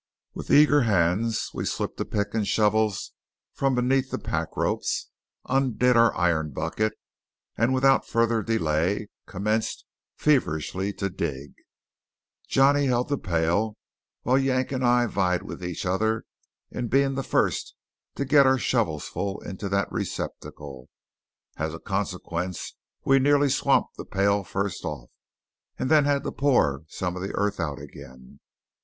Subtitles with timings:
[0.33, 3.11] With eager hands we slipped a pick and shovels
[3.53, 5.09] from beneath the pack ropes,
[5.47, 6.93] undid our iron bucket,
[7.55, 9.85] and without further delay commenced
[10.15, 11.53] feverishly to dig.
[12.47, 13.77] Johnny held the pail,
[14.23, 16.23] while Yank and I vied with each other
[16.71, 17.75] in being the first
[18.15, 20.89] to get our shovelfuls into that receptacle.
[21.57, 22.73] As a consequence
[23.05, 25.11] we nearly swamped the pail first off,
[25.77, 28.39] and had to pour some of the earth out again.